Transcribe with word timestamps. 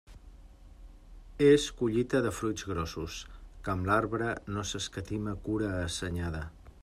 És 1.47 1.65
collita 1.81 2.21
de 2.27 2.31
fruits 2.37 2.65
grossos, 2.71 3.19
que 3.67 3.73
amb 3.75 3.89
l'arbre 3.91 4.33
no 4.55 4.63
s'escatima 4.73 5.39
cura 5.49 5.73
assenyada. 5.83 6.43